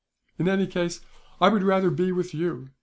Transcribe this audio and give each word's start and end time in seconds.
"In 0.39 0.47
any 0.49 0.65
case, 0.65 1.01
I 1.39 1.49
would 1.49 1.61
rather 1.61 1.91
be 1.91 2.11
with 2.11 2.33
you. 2.33 2.69